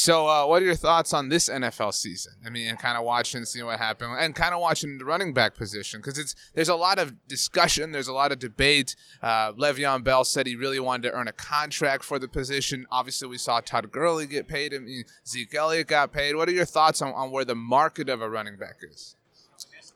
So, 0.00 0.28
uh, 0.28 0.46
what 0.46 0.62
are 0.62 0.64
your 0.64 0.76
thoughts 0.76 1.12
on 1.12 1.28
this 1.28 1.48
NFL 1.48 1.92
season? 1.92 2.34
I 2.46 2.50
mean, 2.50 2.68
and 2.68 2.78
kind 2.78 2.96
of 2.96 3.02
watching, 3.02 3.38
and 3.38 3.48
seeing 3.48 3.66
what 3.66 3.80
happened, 3.80 4.14
and 4.20 4.32
kind 4.32 4.54
of 4.54 4.60
watching 4.60 4.96
the 4.96 5.04
running 5.04 5.34
back 5.34 5.56
position 5.56 5.98
because 5.98 6.18
it's 6.18 6.36
there's 6.54 6.68
a 6.68 6.76
lot 6.76 7.00
of 7.00 7.26
discussion, 7.26 7.90
there's 7.90 8.06
a 8.06 8.12
lot 8.12 8.30
of 8.30 8.38
debate. 8.38 8.94
Uh, 9.20 9.52
Le'Veon 9.54 10.04
Bell 10.04 10.22
said 10.22 10.46
he 10.46 10.54
really 10.54 10.78
wanted 10.78 11.08
to 11.08 11.14
earn 11.14 11.26
a 11.26 11.32
contract 11.32 12.04
for 12.04 12.20
the 12.20 12.28
position. 12.28 12.86
Obviously, 12.92 13.26
we 13.26 13.38
saw 13.38 13.58
Todd 13.60 13.90
Gurley 13.90 14.28
get 14.28 14.46
paid. 14.46 14.72
I 14.72 14.78
mean, 14.78 15.02
Zeke 15.26 15.52
Elliott 15.56 15.88
got 15.88 16.12
paid. 16.12 16.36
What 16.36 16.48
are 16.48 16.52
your 16.52 16.64
thoughts 16.64 17.02
on, 17.02 17.12
on 17.14 17.32
where 17.32 17.44
the 17.44 17.56
market 17.56 18.08
of 18.08 18.22
a 18.22 18.30
running 18.30 18.56
back 18.56 18.76
is? 18.88 19.16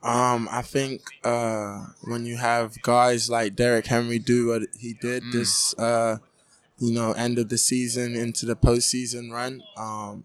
Um, 0.02 0.48
I 0.50 0.62
think 0.62 1.02
uh, 1.22 1.86
when 2.02 2.26
you 2.26 2.38
have 2.38 2.82
guys 2.82 3.30
like 3.30 3.54
Derrick 3.54 3.86
Henry 3.86 4.18
do 4.18 4.48
what 4.48 4.62
he 4.76 4.94
did 4.94 5.22
Mm. 5.22 5.32
this, 5.32 5.78
uh, 5.78 6.16
you 6.82 6.92
know, 6.92 7.12
end 7.12 7.38
of 7.38 7.48
the 7.48 7.56
season 7.56 8.16
into 8.16 8.44
the 8.44 8.56
postseason 8.56 9.30
run, 9.30 9.62
um, 9.76 10.24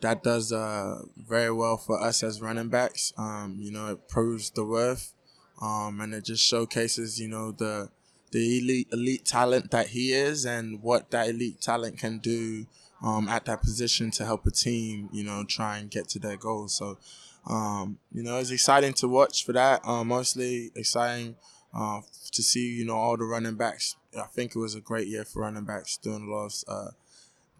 that 0.00 0.22
does 0.22 0.50
uh, 0.52 1.02
very 1.18 1.52
well 1.52 1.76
for 1.76 2.00
us 2.00 2.22
as 2.22 2.40
running 2.40 2.70
backs. 2.70 3.12
Um, 3.18 3.58
you 3.60 3.70
know, 3.70 3.88
it 3.88 4.08
proves 4.08 4.48
the 4.48 4.64
worth, 4.64 5.12
um, 5.60 6.00
and 6.00 6.14
it 6.14 6.24
just 6.24 6.42
showcases, 6.42 7.20
you 7.20 7.28
know, 7.28 7.52
the 7.52 7.90
the 8.30 8.58
elite 8.58 8.88
elite 8.90 9.26
talent 9.26 9.70
that 9.70 9.88
he 9.88 10.12
is 10.12 10.46
and 10.46 10.82
what 10.82 11.10
that 11.10 11.28
elite 11.28 11.60
talent 11.60 11.98
can 11.98 12.20
do 12.20 12.66
um, 13.02 13.28
at 13.28 13.44
that 13.44 13.60
position 13.60 14.10
to 14.12 14.24
help 14.24 14.46
a 14.46 14.50
team, 14.50 15.10
you 15.12 15.24
know, 15.24 15.44
try 15.44 15.76
and 15.76 15.90
get 15.90 16.08
to 16.08 16.18
their 16.18 16.38
goals. 16.38 16.74
So. 16.74 16.98
Um, 17.46 17.98
you 18.12 18.22
know, 18.22 18.36
it's 18.36 18.50
exciting 18.50 18.92
to 18.94 19.08
watch 19.08 19.46
for 19.46 19.54
that. 19.54 19.80
Uh, 19.82 20.04
mostly 20.04 20.70
exciting 20.74 21.34
uh, 21.74 22.00
to 22.32 22.42
see, 22.42 22.68
you 22.68 22.84
know, 22.84 22.96
all 22.96 23.16
the 23.16 23.24
running 23.24 23.56
backs. 23.56 23.96
I 24.18 24.26
think 24.26 24.54
it 24.54 24.58
was 24.58 24.74
a 24.74 24.80
great 24.80 25.06
year 25.06 25.24
for 25.24 25.42
running 25.42 25.64
backs, 25.64 25.96
doing 25.96 26.28
a 26.28 26.30
lot 26.30 26.46
of 26.46 26.54
uh, 26.68 26.90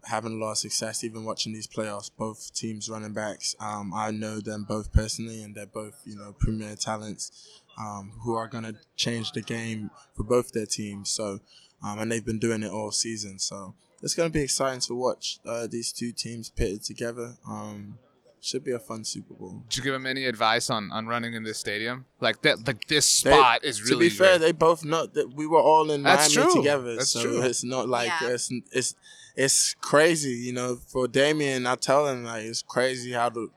having 0.05 0.33
a 0.33 0.35
lot 0.43 0.51
of 0.51 0.57
success, 0.57 1.03
even 1.03 1.25
watching 1.25 1.53
these 1.53 1.67
playoffs. 1.67 2.09
Both 2.17 2.53
teams 2.53 2.89
running 2.89 3.13
backs, 3.13 3.55
um, 3.59 3.93
I 3.93 4.11
know 4.11 4.39
them 4.39 4.65
both 4.67 4.91
personally, 4.91 5.43
and 5.43 5.55
they're 5.55 5.65
both 5.65 6.01
you 6.05 6.15
know 6.15 6.35
premier 6.39 6.75
talents 6.75 7.61
um, 7.77 8.13
who 8.21 8.35
are 8.35 8.47
gonna 8.47 8.73
change 8.95 9.31
the 9.31 9.41
game 9.41 9.89
for 10.15 10.23
both 10.23 10.51
their 10.51 10.65
teams. 10.65 11.09
So, 11.09 11.39
um, 11.83 11.99
and 11.99 12.11
they've 12.11 12.25
been 12.25 12.39
doing 12.39 12.63
it 12.63 12.71
all 12.71 12.91
season. 12.91 13.39
So 13.39 13.75
it's 14.01 14.15
gonna 14.15 14.29
be 14.29 14.41
exciting 14.41 14.81
to 14.81 14.95
watch 14.95 15.39
uh, 15.45 15.67
these 15.67 15.91
two 15.91 16.11
teams 16.11 16.49
pitted 16.49 16.83
together. 16.83 17.37
Um, 17.47 17.99
should 18.41 18.63
be 18.63 18.71
a 18.71 18.79
fun 18.79 19.03
Super 19.03 19.33
Bowl. 19.33 19.63
Did 19.69 19.77
you 19.77 19.83
give 19.83 19.93
him 19.93 20.05
any 20.05 20.25
advice 20.25 20.69
on, 20.69 20.91
on 20.91 21.07
running 21.07 21.33
in 21.33 21.43
this 21.43 21.57
stadium? 21.57 22.05
Like 22.21 22.41
that, 22.43 22.65
like 22.67 22.87
this 22.87 23.21
They- 23.21 23.31
spot 23.31 23.63
is 23.65 23.81
really. 23.83 24.09
to 24.09 24.11
be 24.11 24.17
fair, 24.17 24.37
great. 24.37 24.41
they 24.47 24.51
both 24.53 24.83
know 24.85 25.05
that 25.05 25.33
we 25.33 25.45
were 25.47 25.61
all 25.61 25.91
in 25.91 26.03
That's 26.03 26.35
Miami 26.35 26.51
true. 26.53 26.61
together. 26.61 26.95
That's 26.95 27.09
so 27.09 27.21
true. 27.23 27.41
it's 27.41 27.63
not 27.63 27.89
like 27.89 28.07
Yeah. 28.21 28.29
it's 28.29 28.49
it's 28.71 28.95
it's 29.35 29.73
crazy, 29.81 30.31
you 30.31 30.53
know. 30.53 30.75
For 30.87 31.07
Damien, 31.07 31.65
I 31.67 31.75
tell 31.75 32.07
him 32.07 32.23
like 32.23 32.43
it's 32.43 32.61
crazy 32.61 33.11
how 33.13 33.29
the 33.29 33.47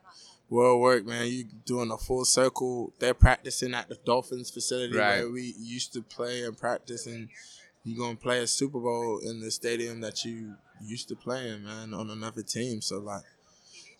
world 0.51 0.81
work, 0.81 1.07
man. 1.07 1.27
You 1.29 1.45
doing 1.65 1.91
a 1.91 1.97
full 1.99 2.25
circle. 2.25 2.93
They're 2.99 3.15
practicing 3.15 3.75
at 3.75 3.89
the 3.89 3.97
Dolphins 4.05 4.51
facility 4.51 4.97
Right. 4.97 5.21
where 5.21 5.31
we 5.31 5.55
used 5.59 5.93
to 5.95 6.03
play 6.03 6.43
and 6.45 6.57
practice, 6.57 7.07
and 7.07 7.29
you're 7.85 7.99
gonna 7.99 8.17
play 8.17 8.41
a 8.41 8.47
Super 8.47 8.79
Bowl 8.81 9.19
in 9.25 9.41
the 9.41 9.51
stadium 9.51 10.01
that 10.03 10.25
you 10.25 10.55
used 10.85 11.09
to 11.09 11.17
play 11.17 11.49
in, 11.49 11.65
man, 11.65 11.95
on 11.95 12.11
another 12.11 12.43
team. 12.43 12.81
So 12.83 12.99
like, 12.99 13.23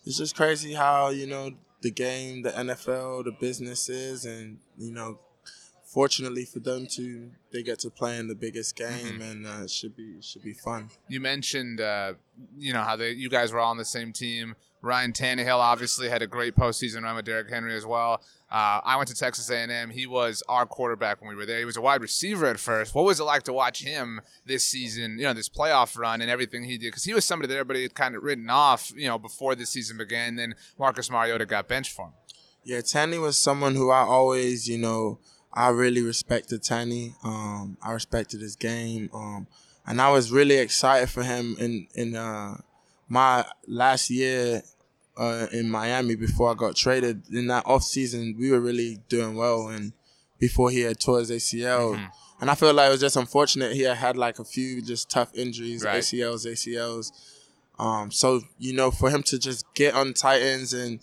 it's 0.05 0.17
just 0.17 0.35
crazy 0.35 0.73
how 0.73 1.09
you 1.09 1.27
know 1.27 1.51
the 1.81 1.91
game, 1.91 2.43
the 2.43 2.51
NFL, 2.51 3.25
the 3.25 3.31
businesses, 3.31 4.25
and 4.25 4.59
you 4.77 4.91
know 4.91 5.19
fortunately 5.85 6.43
for 6.45 6.59
them 6.59 6.87
to 6.87 7.29
they 7.51 7.61
get 7.61 7.77
to 7.77 7.89
play 7.89 8.17
in 8.17 8.27
the 8.27 8.33
biggest 8.33 8.75
game 8.75 9.21
and 9.21 9.45
uh, 9.45 9.61
it 9.63 9.69
should 9.69 9.95
be 9.95 10.15
it 10.17 10.23
should 10.23 10.41
be 10.41 10.53
fun 10.53 10.89
you 11.07 11.19
mentioned, 11.19 11.79
uh, 11.79 12.13
you 12.57 12.73
know, 12.73 12.81
how 12.81 12.95
they 12.95 13.11
you 13.11 13.29
guys 13.29 13.51
were 13.51 13.59
all 13.59 13.69
on 13.69 13.77
the 13.77 13.85
same 13.85 14.11
team. 14.11 14.55
Ryan 14.83 15.13
Tannehill 15.13 15.57
obviously 15.57 16.09
had 16.09 16.21
a 16.21 16.27
great 16.27 16.55
postseason 16.55 17.03
run 17.03 17.15
with 17.15 17.23
Derrick 17.25 17.49
Henry 17.49 17.73
as 17.73 17.85
well. 17.85 18.21
Uh, 18.51 18.81
I 18.83 18.97
went 18.97 19.07
to 19.07 19.15
Texas 19.15 19.49
A&M. 19.49 19.89
He 19.89 20.05
was 20.05 20.43
our 20.49 20.65
quarterback 20.65 21.21
when 21.21 21.29
we 21.29 21.35
were 21.35 21.45
there. 21.45 21.57
He 21.57 21.65
was 21.65 21.77
a 21.77 21.81
wide 21.81 22.01
receiver 22.01 22.45
at 22.47 22.59
first. 22.59 22.93
What 22.93 23.05
was 23.05 23.19
it 23.19 23.23
like 23.23 23.43
to 23.43 23.53
watch 23.53 23.81
him 23.81 24.19
this 24.45 24.65
season? 24.65 25.17
You 25.17 25.23
know, 25.23 25.33
this 25.33 25.49
playoff 25.49 25.97
run 25.97 26.21
and 26.21 26.29
everything 26.29 26.65
he 26.65 26.77
did 26.77 26.87
because 26.87 27.05
he 27.05 27.13
was 27.13 27.23
somebody 27.25 27.47
that 27.47 27.55
everybody 27.57 27.81
had 27.83 27.95
kind 27.95 28.13
of 28.15 28.21
written 28.23 28.49
off. 28.49 28.91
You 28.95 29.07
know, 29.07 29.17
before 29.17 29.55
the 29.55 29.65
season 29.65 29.97
began. 29.97 30.35
Then 30.35 30.53
Marcus 30.77 31.09
Mariota 31.09 31.45
got 31.45 31.67
benched 31.69 31.93
for 31.93 32.07
him. 32.07 32.13
yeah 32.65 32.81
Tanny 32.81 33.17
was 33.17 33.37
someone 33.37 33.75
who 33.75 33.89
I 33.89 34.01
always 34.01 34.67
you 34.67 34.77
know 34.77 35.19
I 35.53 35.69
really 35.69 36.01
respected 36.01 36.61
Tanny 36.61 37.15
um 37.23 37.77
I 37.81 37.91
respected 37.93 38.41
his 38.41 38.55
game 38.55 39.09
um 39.13 39.47
and 39.87 39.99
I 40.01 40.11
was 40.11 40.31
really 40.31 40.57
excited 40.57 41.09
for 41.09 41.23
him 41.23 41.55
in 41.59 41.87
in 41.95 42.15
uh 42.15 42.57
my 43.09 43.45
last 43.67 44.09
year 44.09 44.63
uh, 45.17 45.47
in 45.51 45.69
Miami 45.69 46.15
before 46.15 46.51
I 46.51 46.55
got 46.55 46.75
traded 46.75 47.23
in 47.31 47.47
that 47.47 47.63
off 47.65 47.83
season 47.83 48.35
we 48.39 48.51
were 48.51 48.59
really 48.59 48.99
doing 49.09 49.35
well 49.35 49.67
and 49.67 49.93
before 50.39 50.69
he 50.71 50.81
had 50.81 50.99
tore 50.99 51.19
his 51.19 51.31
ACL 51.31 51.95
Mm-hmm. 51.95 52.05
and 52.41 52.49
I 52.51 52.55
feel 52.55 52.73
like 52.73 52.87
it 52.87 52.91
was 52.91 52.99
just 53.01 53.15
unfortunate 53.15 53.73
he 53.73 53.81
had 53.83 53.97
had 53.97 54.17
like 54.17 54.39
a 54.39 54.43
few 54.43 54.81
just 54.81 55.09
tough 55.09 55.33
injuries 55.35 55.83
Right. 55.83 56.01
ACLs 56.01 56.45
ACLs 56.45 57.11
um 57.79 58.11
so 58.11 58.41
you 58.59 58.73
know 58.73 58.91
for 58.91 59.09
him 59.09 59.23
to 59.23 59.37
just 59.39 59.65
get 59.75 59.93
on 59.93 60.13
Titans 60.13 60.73
and 60.73 60.99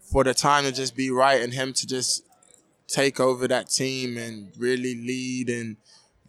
for 0.00 0.24
the 0.24 0.34
time 0.34 0.64
to 0.64 0.72
just 0.72 0.96
be 0.96 1.10
right 1.10 1.40
and 1.40 1.52
him 1.54 1.72
to 1.72 1.86
just 1.86 2.24
take 2.88 3.20
over 3.20 3.46
that 3.46 3.68
team 3.68 4.16
and 4.16 4.50
really 4.58 4.94
lead 4.96 5.48
and 5.48 5.76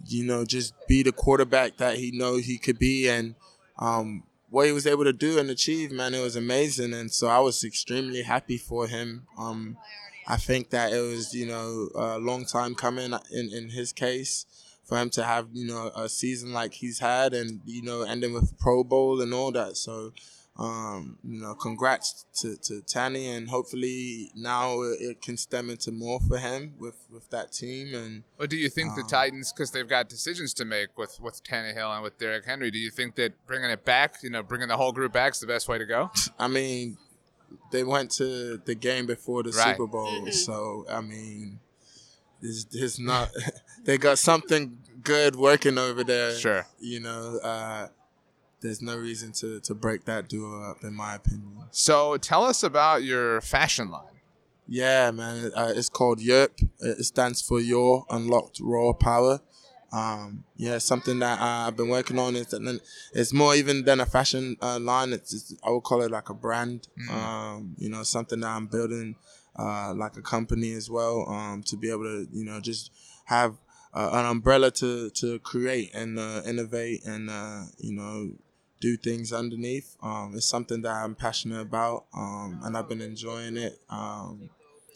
you 0.07 0.23
know 0.23 0.45
just 0.45 0.73
be 0.87 1.01
the 1.03 1.11
quarterback 1.11 1.77
that 1.77 1.97
he 1.97 2.11
knows 2.11 2.45
he 2.45 2.57
could 2.57 2.77
be 2.79 3.07
and 3.07 3.33
um, 3.79 4.23
what 4.51 4.67
he 4.67 4.73
was 4.73 4.85
able 4.85 5.05
to 5.05 5.13
do 5.13 5.39
and 5.39 5.49
achieve 5.49 5.91
man 5.91 6.13
it 6.13 6.21
was 6.21 6.35
amazing. 6.35 6.93
And 6.93 7.11
so 7.11 7.27
I 7.27 7.39
was 7.39 7.63
extremely 7.63 8.21
happy 8.21 8.57
for 8.57 8.85
him. 8.85 9.25
Um, 9.37 9.77
I 10.27 10.37
think 10.37 10.69
that 10.69 10.93
it 10.93 11.01
was 11.01 11.33
you 11.33 11.47
know 11.47 11.89
a 11.95 12.19
long 12.19 12.45
time 12.45 12.75
coming 12.75 13.13
in 13.31 13.49
in 13.49 13.69
his 13.69 13.91
case 13.91 14.45
for 14.83 14.97
him 14.97 15.09
to 15.11 15.23
have 15.23 15.47
you 15.53 15.65
know 15.65 15.91
a 15.95 16.07
season 16.09 16.53
like 16.53 16.73
he's 16.73 16.99
had 16.99 17.33
and 17.33 17.61
you 17.65 17.81
know 17.81 18.03
ending 18.03 18.33
with 18.33 18.59
Pro 18.59 18.83
Bowl 18.83 19.21
and 19.21 19.33
all 19.33 19.51
that. 19.53 19.77
So 19.77 20.13
um, 20.57 21.17
you 21.23 21.41
know, 21.41 21.55
congrats 21.55 22.25
to, 22.41 22.57
to 22.57 22.81
Tanny, 22.81 23.29
and 23.29 23.49
hopefully 23.49 24.31
now 24.35 24.81
it, 24.81 24.97
it 25.01 25.21
can 25.21 25.37
stem 25.37 25.69
into 25.69 25.91
more 25.91 26.19
for 26.19 26.37
him 26.37 26.73
with, 26.79 27.05
with 27.11 27.29
that 27.29 27.51
team. 27.51 27.95
And 27.95 28.23
But 28.37 28.49
do 28.49 28.57
you 28.57 28.69
think 28.69 28.95
the 28.95 29.03
Titans, 29.03 29.51
because 29.53 29.71
they've 29.71 29.87
got 29.87 30.09
decisions 30.09 30.53
to 30.55 30.65
make 30.65 30.97
with 30.97 31.19
with 31.21 31.43
Tannehill 31.43 31.93
and 31.93 32.03
with 32.03 32.17
Derrick 32.17 32.45
Henry, 32.45 32.69
do 32.69 32.77
you 32.77 32.91
think 32.91 33.15
that 33.15 33.33
bringing 33.47 33.69
it 33.69 33.85
back, 33.85 34.15
you 34.23 34.29
know, 34.29 34.43
bringing 34.43 34.67
the 34.67 34.77
whole 34.77 34.91
group 34.91 35.13
back 35.13 35.33
is 35.33 35.39
the 35.39 35.47
best 35.47 35.67
way 35.67 35.77
to 35.77 35.85
go? 35.85 36.11
I 36.37 36.47
mean, 36.47 36.97
they 37.71 37.83
went 37.83 38.11
to 38.11 38.57
the 38.57 38.75
game 38.75 39.05
before 39.05 39.43
the 39.43 39.51
Right. 39.51 39.71
Super 39.75 39.87
Bowl, 39.87 40.31
so 40.31 40.85
I 40.89 41.01
mean, 41.01 41.59
there's, 42.41 42.65
there's 42.65 42.99
not 42.99 43.29
they 43.83 43.97
got 43.97 44.19
something 44.19 44.77
good 45.01 45.35
working 45.35 45.77
over 45.77 46.03
there. 46.03 46.35
Sure. 46.35 46.67
you 46.79 46.99
know, 46.99 47.39
uh, 47.41 47.87
there's 48.61 48.81
no 48.81 48.97
reason 48.97 49.31
to 49.33 49.59
to 49.61 49.73
break 49.73 50.05
that 50.05 50.29
duo 50.29 50.63
up, 50.63 50.83
in 50.83 50.93
my 50.93 51.15
opinion. 51.15 51.57
So 51.71 52.17
tell 52.17 52.43
us 52.43 52.63
about 52.63 53.03
your 53.03 53.41
fashion 53.41 53.91
line. 53.91 54.05
Yeah, 54.67 55.11
man. 55.11 55.51
Uh, 55.55 55.73
it's 55.75 55.89
called 55.89 56.19
YERP. 56.19 56.69
It 56.79 57.03
stands 57.03 57.41
for 57.41 57.59
Your 57.59 58.05
Unlocked 58.09 58.59
Raw 58.61 58.93
Power. 58.93 59.41
Um, 59.91 60.45
yeah, 60.55 60.77
something 60.77 61.19
that 61.19 61.39
uh, 61.39 61.67
I've 61.67 61.75
been 61.75 61.89
working 61.89 62.17
on. 62.17 62.37
It's, 62.37 62.53
and 62.53 62.65
then 62.65 62.79
it's 63.13 63.33
more 63.33 63.53
even 63.53 63.83
than 63.83 63.99
a 63.99 64.05
fashion 64.05 64.55
uh, 64.61 64.79
line. 64.79 65.11
It's, 65.11 65.33
it's 65.33 65.55
I 65.65 65.71
would 65.71 65.83
call 65.83 66.01
it 66.03 66.11
like 66.11 66.29
a 66.29 66.33
brand. 66.33 66.87
Um, 67.09 67.75
you 67.77 67.89
know, 67.89 68.03
something 68.03 68.39
that 68.39 68.47
I'm 68.47 68.67
building 68.67 69.15
uh, 69.57 69.93
like 69.93 70.15
a 70.15 70.21
company 70.21 70.71
as 70.71 70.89
well. 70.89 71.27
Um, 71.27 71.63
to 71.63 71.75
be 71.75 71.89
able 71.89 72.03
to 72.03 72.27
you 72.31 72.45
know 72.45 72.61
just 72.61 72.91
have 73.25 73.57
uh, 73.93 74.09
an 74.13 74.25
umbrella 74.25 74.71
to 74.71 75.09
to 75.09 75.39
create 75.39 75.93
and 75.93 76.17
uh, 76.17 76.41
innovate 76.45 77.05
and 77.05 77.29
uh, 77.29 77.63
you 77.77 77.93
know 77.93 78.31
do 78.81 78.97
things 78.97 79.31
underneath. 79.31 79.95
Um, 80.03 80.33
it's 80.35 80.45
something 80.45 80.81
that 80.81 80.91
I'm 80.91 81.15
passionate 81.15 81.61
about, 81.61 82.05
um, 82.13 82.59
and 82.63 82.75
I've 82.75 82.89
been 82.89 82.99
enjoying 83.01 83.55
it. 83.55 83.79
Um, 83.89 84.49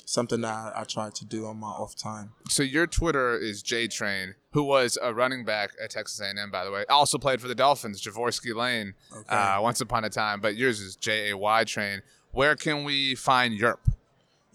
something 0.08 0.42
that 0.42 0.54
I, 0.54 0.82
I 0.82 0.84
try 0.84 1.10
to 1.10 1.26
do 1.26 1.46
on 1.48 1.58
my 1.58 1.68
off 1.68 1.96
time. 1.96 2.32
So 2.50 2.62
your 2.64 2.86
Twitter 2.88 3.38
is 3.38 3.62
J 3.64 3.88
Train, 3.88 4.36
who 4.52 4.64
was 4.64 4.98
a 5.02 5.14
running 5.14 5.46
back 5.46 5.72
at 5.84 5.90
Texas 5.92 6.20
A&M, 6.20 6.52
by 6.52 6.64
the 6.66 6.72
way. 6.72 6.86
Also 6.90 7.18
played 7.18 7.40
for 7.42 7.48
the 7.48 7.56
Dolphins, 7.56 8.02
Jorvorskie 8.04 8.54
Lane, 8.56 8.94
Okay. 9.16 9.36
uh, 9.36 9.62
once 9.62 9.82
upon 9.82 10.04
a 10.04 10.10
time. 10.10 10.42
But 10.42 10.56
yours 10.56 10.80
is 10.82 10.96
J 10.96 11.30
A 11.32 11.38
Y 11.38 11.64
Train. 11.64 12.02
Where 12.32 12.56
can 12.56 12.84
we 12.84 13.16
find 13.16 13.58
Yerp? 13.60 13.78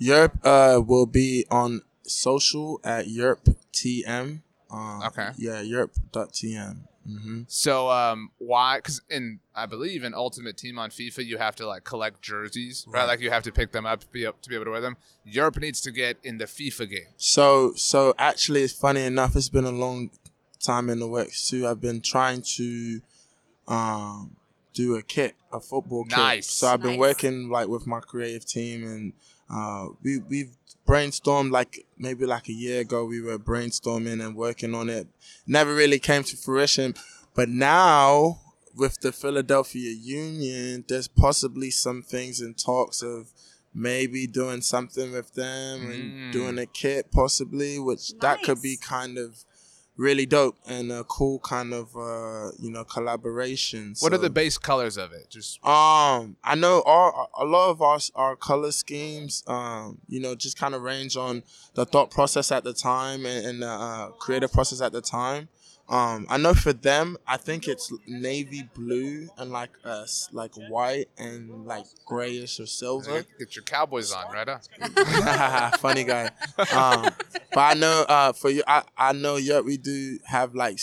Yerp 0.00 0.32
uh, 0.44 0.80
will 0.80 1.06
be 1.06 1.46
on 1.50 1.82
social 2.02 2.80
at 2.84 3.06
YerpTM. 3.06 4.42
Um, 4.70 5.02
Okay. 5.08 5.30
Yeah, 5.36 5.62
Yerp.tm. 5.62 6.76
hmm 7.06 7.42
So 7.48 7.90
um, 7.90 8.30
why? 8.38 8.78
Because 8.78 9.00
in 9.10 9.40
I 9.54 9.66
believe 9.66 10.04
in 10.04 10.14
Ultimate 10.14 10.56
Team 10.56 10.78
on 10.78 10.90
FIFA, 10.90 11.24
you 11.24 11.38
have 11.38 11.56
to 11.56 11.66
like 11.66 11.84
collect 11.84 12.22
jerseys, 12.22 12.84
right? 12.88 13.00
Right. 13.00 13.06
Like 13.08 13.20
you 13.20 13.30
have 13.30 13.42
to 13.44 13.52
pick 13.52 13.72
them 13.72 13.86
up 13.86 14.00
to 14.00 14.06
be, 14.08 14.22
to 14.22 14.48
be 14.48 14.54
able 14.54 14.66
to 14.66 14.70
wear 14.72 14.80
them. 14.80 14.96
Yerp 15.26 15.58
needs 15.60 15.80
to 15.82 15.90
get 15.90 16.18
in 16.22 16.38
the 16.38 16.44
FIFA 16.44 16.90
game. 16.90 17.06
So, 17.16 17.72
so 17.74 18.14
actually, 18.18 18.62
it's 18.62 18.72
funny 18.72 19.02
enough. 19.04 19.34
It's 19.36 19.48
been 19.48 19.64
a 19.64 19.70
long 19.72 20.10
time 20.60 20.90
in 20.90 20.98
the 21.00 21.08
works 21.08 21.48
too. 21.48 21.66
I've 21.66 21.80
been 21.80 22.00
trying 22.00 22.42
to 22.56 23.00
um, 23.66 24.36
do 24.74 24.96
a 24.96 25.02
kit, 25.02 25.34
a 25.52 25.60
football 25.60 26.04
kit. 26.04 26.18
Nice. 26.18 26.50
So 26.50 26.68
I've 26.68 26.82
been 26.82 26.92
Nice. 26.92 26.98
working 27.00 27.48
like 27.48 27.68
with 27.68 27.86
my 27.86 28.00
creative 28.00 28.44
team, 28.44 28.84
and 28.84 29.12
uh, 29.52 29.88
we 30.02 30.18
we've 30.18 30.56
brainstormed 30.86 31.50
like 31.50 31.86
maybe 31.98 32.26
like 32.26 32.48
a 32.48 32.52
year 32.52 32.80
ago. 32.80 33.04
We 33.04 33.20
were 33.20 33.38
brainstorming 33.38 34.24
and 34.24 34.34
working 34.36 34.74
on 34.74 34.88
it. 34.90 35.06
Never 35.46 35.74
really 35.74 35.98
came 35.98 36.24
to 36.24 36.36
fruition, 36.36 36.94
but 37.34 37.48
now 37.48 38.40
with 38.76 39.00
the 39.00 39.12
Philadelphia 39.12 39.90
Union, 39.92 40.84
there's 40.88 41.08
possibly 41.08 41.70
some 41.70 42.02
things 42.02 42.40
in 42.40 42.54
talks 42.54 43.02
of 43.02 43.30
maybe 43.74 44.26
doing 44.26 44.62
something 44.62 45.12
with 45.12 45.34
them 45.34 45.80
Mm. 45.80 45.94
and 45.94 46.32
doing 46.32 46.58
a 46.58 46.66
kit 46.66 47.12
possibly, 47.12 47.78
which 47.78 48.18
that 48.20 48.42
could 48.42 48.60
be 48.62 48.76
kind 48.76 49.16
of 49.18 49.44
really 50.00 50.24
dope 50.24 50.56
and 50.66 50.90
a 50.90 51.04
cool 51.04 51.38
kind 51.40 51.74
of 51.74 51.94
uh 51.94 52.50
you 52.58 52.70
know 52.70 52.84
collaboration. 52.84 53.94
What 54.00 54.14
are 54.14 54.18
the 54.18 54.30
base 54.30 54.56
colors 54.56 54.96
of 54.96 55.12
it? 55.12 55.28
Just 55.28 55.64
um, 55.64 56.36
I 56.42 56.54
know 56.56 56.82
our 56.86 57.28
a 57.38 57.44
lot 57.44 57.70
of 57.70 57.82
our 57.82 57.98
our 58.14 58.34
color 58.34 58.72
schemes, 58.72 59.44
um, 59.46 59.98
you 60.08 60.20
know, 60.20 60.34
just 60.34 60.58
kind 60.58 60.74
of 60.74 60.82
range 60.82 61.16
on 61.16 61.42
the 61.74 61.84
thought 61.84 62.10
process 62.10 62.50
at 62.50 62.64
the 62.64 62.72
time 62.72 63.26
and, 63.26 63.46
and 63.46 63.62
the 63.62 63.68
uh, 63.68 64.08
creative 64.12 64.52
process 64.52 64.80
at 64.80 64.92
the 64.92 65.02
time. 65.02 65.48
Um, 65.90 66.26
I 66.30 66.36
know 66.36 66.54
for 66.54 66.72
them, 66.72 67.16
I 67.26 67.36
think 67.36 67.66
it's 67.66 67.92
navy 68.06 68.62
blue 68.74 69.28
and 69.36 69.50
like 69.50 69.70
uh 69.84 70.06
like 70.30 70.52
white 70.68 71.08
and 71.18 71.66
like 71.66 71.84
grayish 72.06 72.60
or 72.60 72.66
silver. 72.66 73.12
get, 73.12 73.38
get 73.40 73.56
your 73.56 73.64
Cowboys 73.64 74.12
on, 74.12 74.32
right? 74.32 74.48
Huh? 74.48 75.70
Funny 75.78 76.04
guy. 76.04 76.30
Um, 76.72 77.10
but 77.52 77.60
I 77.60 77.74
know 77.74 78.04
uh, 78.08 78.32
for 78.32 78.50
you, 78.50 78.62
I, 78.66 78.82
I 78.96 79.12
know 79.12 79.36
yeah, 79.36 79.60
we 79.60 79.76
do 79.76 80.18
have 80.26 80.54
like 80.54 80.78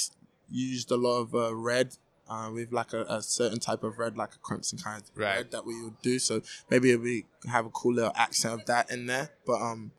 used 0.49 0.91
a 0.91 0.95
lot 0.97 1.21
of 1.21 1.35
uh, 1.35 1.53
red 1.55 1.97
Uh, 2.29 2.51
have 2.51 2.73
like 2.73 2.91
a, 2.91 3.03
a 3.07 3.21
certain 3.21 3.57
type 3.59 3.83
of 3.87 3.97
red, 3.97 4.17
like 4.17 4.33
a 4.35 4.37
crimson 4.39 4.77
kind 4.77 5.01
of 5.01 5.07
Right. 5.15 5.37
red 5.37 5.51
that 5.51 5.65
we 5.65 5.81
would 5.81 6.01
do. 6.01 6.19
So 6.19 6.41
maybe 6.69 6.93
we 6.97 7.25
have 7.47 7.65
a 7.65 7.69
cool 7.69 7.93
little 7.93 8.11
accent 8.15 8.53
of 8.59 8.65
that 8.65 8.91
in 8.91 9.05
there. 9.05 9.29
But 9.45 9.61
um, 9.61 9.91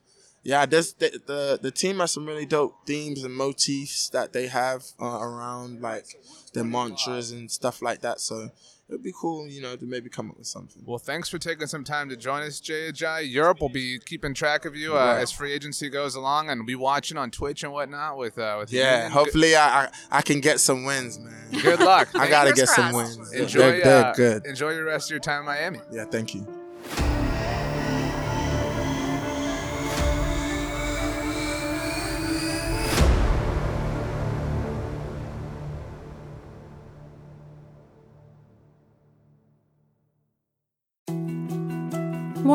yeah, 0.42 0.66
there's 0.66 0.92
the, 0.92 1.08
the 1.26 1.58
the 1.62 1.70
team 1.70 2.00
has 2.00 2.10
some 2.12 2.26
really 2.26 2.44
dope 2.46 2.74
themes 2.86 3.24
and 3.24 3.34
motifs 3.34 4.10
that 4.10 4.32
they 4.34 4.46
have 4.48 4.84
uh, 5.00 5.18
around 5.28 5.80
like 5.80 6.06
their 6.52 6.64
mantras 6.64 7.30
and 7.32 7.50
stuff 7.50 7.80
like 7.80 8.00
that. 8.02 8.20
So 8.20 8.50
it'd 8.88 9.02
be 9.02 9.12
cool, 9.18 9.46
you 9.48 9.60
know, 9.60 9.76
to 9.76 9.84
maybe 9.84 10.08
come 10.08 10.30
up 10.30 10.38
with 10.38 10.46
something. 10.46 10.82
Well, 10.86 10.98
thanks 10.98 11.28
for 11.28 11.38
taking 11.38 11.66
some 11.66 11.84
time 11.84 12.08
to 12.08 12.16
join 12.16 12.42
us, 12.42 12.58
Jay 12.60 12.90
Ajayi. 12.90 13.30
Europe 13.30 13.60
will 13.60 13.68
be 13.68 13.98
keeping 13.98 14.34
track 14.34 14.64
of 14.64 14.74
you 14.74 14.94
uh, 14.94 14.96
Right. 14.96 15.20
as 15.20 15.30
free 15.32 15.52
agency 15.52 15.88
goes 15.90 16.14
along, 16.14 16.50
and 16.50 16.66
be 16.66 16.74
watching 16.74 17.16
on 17.18 17.30
Twitch 17.30 17.62
and 17.62 17.72
whatnot 17.72 18.16
with 18.18 18.38
uh, 18.38 18.56
with 18.58 18.72
Yeah, 18.72 18.94
Union. 18.96 19.12
hopefully 19.12 19.56
I, 19.56 19.84
I 19.84 19.88
I 20.10 20.22
can 20.22 20.40
get 20.40 20.60
some 20.60 20.84
wins, 20.84 21.18
man. 21.18 21.34
Good, 21.52 21.62
good 21.62 21.80
luck. 21.80 22.08
I 22.14 22.28
gotta 22.28 22.50
Fingers 22.50 22.68
get 22.68 22.74
some 22.74 22.92
wins. 22.94 23.32
enjoy. 23.32 23.58
they're, 23.60 23.80
they're 23.84 24.04
uh, 24.06 24.12
good. 24.14 24.46
Enjoy 24.46 24.74
the 24.74 24.84
rest 24.84 25.08
of 25.08 25.10
your 25.12 25.20
time 25.20 25.40
in 25.40 25.46
Miami. 25.46 25.80
Yeah, 25.92 26.04
thank 26.04 26.34
you. 26.34 26.46